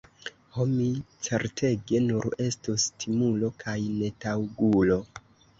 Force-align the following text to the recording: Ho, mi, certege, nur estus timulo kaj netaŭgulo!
Ho, 0.53 0.63
mi, 0.69 0.87
certege, 1.27 2.01
nur 2.05 2.25
estus 2.47 2.87
timulo 3.05 3.53
kaj 3.65 3.79
netaŭgulo! 4.01 4.99